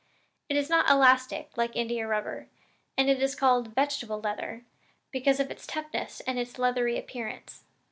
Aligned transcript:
It 0.49 0.57
is 0.57 0.67
not 0.67 0.89
elastic, 0.89 1.51
like 1.57 1.75
India 1.75 2.07
rubber, 2.07 2.47
and 2.97 3.07
is 3.07 3.35
called 3.35 3.75
'vegetable 3.75 4.19
leather' 4.19 4.65
because 5.11 5.39
of 5.39 5.51
its 5.51 5.67
toughness 5.67 6.21
and 6.21 6.43
leathery 6.57 6.97
appearance. 6.97 7.65